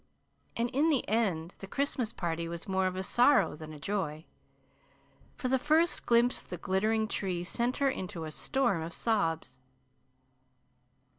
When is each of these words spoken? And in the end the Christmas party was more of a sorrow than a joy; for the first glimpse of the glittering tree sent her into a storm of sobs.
And 0.57 0.71
in 0.71 0.89
the 0.89 1.07
end 1.07 1.53
the 1.59 1.67
Christmas 1.67 2.11
party 2.11 2.47
was 2.47 2.67
more 2.67 2.87
of 2.87 2.95
a 2.95 3.03
sorrow 3.03 3.55
than 3.55 3.71
a 3.71 3.77
joy; 3.77 4.25
for 5.35 5.47
the 5.47 5.59
first 5.59 6.07
glimpse 6.07 6.39
of 6.39 6.49
the 6.49 6.57
glittering 6.57 7.07
tree 7.07 7.43
sent 7.43 7.77
her 7.77 7.87
into 7.87 8.23
a 8.23 8.31
storm 8.31 8.81
of 8.81 8.93
sobs. 8.93 9.59